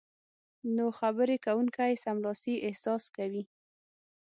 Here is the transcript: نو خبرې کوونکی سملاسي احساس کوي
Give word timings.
نو 0.75 0.85
خبرې 0.99 1.35
کوونکی 1.45 1.93
سملاسي 2.05 2.55
احساس 2.67 3.03
کوي 3.15 3.43